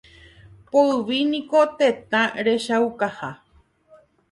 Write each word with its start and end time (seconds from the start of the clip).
Poyvi 0.71 1.17
niko 1.31 1.59
tetã 1.77 2.21
rechaukaha. 2.45 3.29